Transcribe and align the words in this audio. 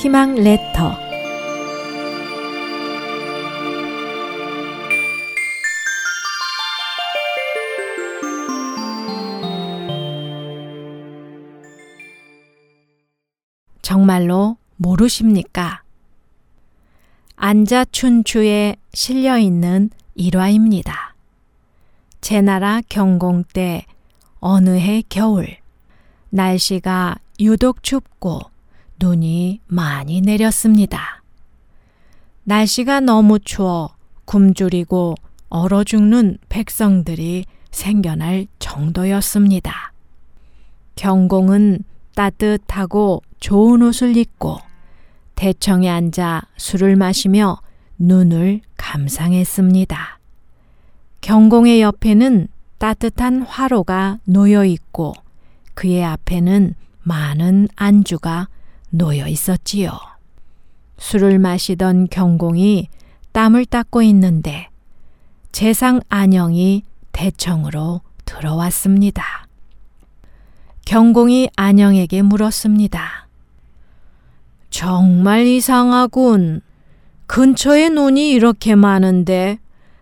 희망 0.00 0.34
레터 0.34 0.96
정말로 13.82 14.56
모르십니까? 14.76 15.82
안자춘추에 17.36 18.76
실려 18.94 19.36
있는 19.36 19.90
일화입니다. 20.14 21.14
제나라 22.22 22.80
경공 22.88 23.44
때 23.44 23.84
어느 24.38 24.78
해 24.78 25.02
겨울 25.10 25.58
날씨가 26.30 27.16
유독 27.38 27.82
춥고 27.82 28.49
눈이 29.00 29.60
많이 29.66 30.20
내렸습니다. 30.20 31.22
날씨가 32.44 33.00
너무 33.00 33.38
추워 33.38 33.94
굶주리고 34.26 35.14
얼어 35.48 35.84
죽는 35.84 36.38
백성들이 36.48 37.46
생겨날 37.70 38.46
정도였습니다. 38.58 39.92
경공은 40.96 41.84
따뜻하고 42.14 43.22
좋은 43.40 43.82
옷을 43.82 44.16
입고 44.16 44.58
대청에 45.34 45.88
앉아 45.88 46.42
술을 46.58 46.96
마시며 46.96 47.58
눈을 47.98 48.60
감상했습니다. 48.76 50.18
경공의 51.22 51.80
옆에는 51.80 52.48
따뜻한 52.78 53.42
화로가 53.42 54.18
놓여 54.24 54.64
있고 54.64 55.14
그의 55.74 56.04
앞에는 56.04 56.74
많은 57.02 57.68
안주가 57.76 58.48
놓여 58.90 59.26
있었지요. 59.26 59.98
술을 60.98 61.38
마시던 61.38 62.08
경공이 62.08 62.88
땀을 63.32 63.64
닦고 63.66 64.02
있는데 64.02 64.68
재상 65.52 66.00
안영이 66.08 66.82
대청으로 67.12 68.02
들어왔습니다. 68.24 69.46
경공이 70.84 71.50
안영에게 71.56 72.22
물었습니다. 72.22 73.28
정말 74.70 75.46
이상하군. 75.46 76.62
근처에 77.26 77.90
눈이 77.90 78.30
이렇게 78.32 78.74
많은데 78.74 79.58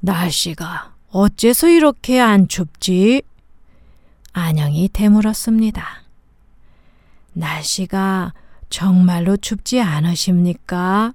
날씨가 0.00 0.94
어째서 1.10 1.68
이렇게 1.68 2.20
안 2.20 2.48
춥지? 2.48 3.22
안영이 4.32 4.88
되물었습니다. 4.92 5.86
날씨가 7.34 8.32
정말로 8.72 9.36
춥지 9.36 9.82
않으십니까? 9.82 11.12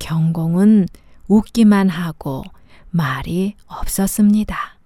경공은 0.00 0.88
웃기만 1.28 1.88
하고 1.88 2.42
말이 2.90 3.54
없었습니다. 3.68 4.78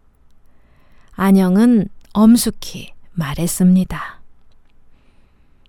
안영은 1.13 1.89
엄숙히 2.13 2.93
말했습니다. 3.13 4.21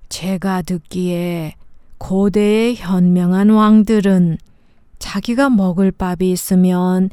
제가 0.10 0.64
듣기에 0.64 1.56
고대의 1.98 2.76
현명한 2.76 3.50
왕들은 3.50 4.40
자기가 5.00 5.50
먹을 5.50 5.92
밥이 5.92 6.30
있으면 6.30 7.10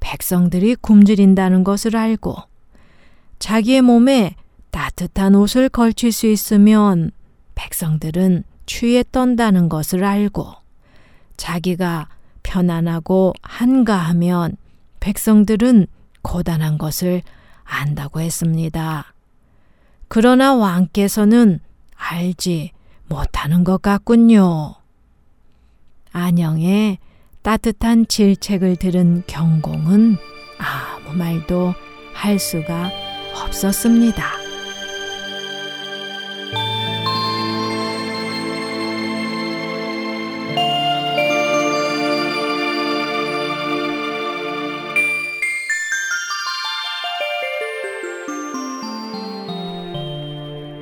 백성들이 0.00 0.74
굶주린다는 0.74 1.62
것을 1.62 1.96
알고 1.96 2.34
자기의 3.38 3.82
몸에 3.82 4.34
따뜻한 4.72 5.36
옷을 5.36 5.68
걸칠 5.68 6.10
수 6.10 6.26
있으면 6.26 7.12
백성들은 7.54 8.44
추위에 8.66 9.02
떤다는 9.10 9.68
것을 9.68 10.04
알고 10.04 10.52
자기가 11.36 12.08
편안하고 12.42 13.34
한가하면 13.42 14.56
백성들은 15.00 15.86
고단한 16.22 16.78
것을 16.78 17.22
안다고 17.64 18.20
했습니다. 18.20 19.12
그러나 20.08 20.54
왕께서는 20.54 21.60
알지 21.96 22.72
못하는 23.08 23.64
것 23.64 23.80
같군요. 23.80 24.74
안영의 26.12 26.98
따뜻한 27.42 28.06
질책을 28.06 28.76
들은 28.76 29.24
경공은 29.26 30.16
아무 30.58 31.16
말도 31.16 31.74
할 32.14 32.38
수가 32.38 32.90
없었습니다. 33.44 34.41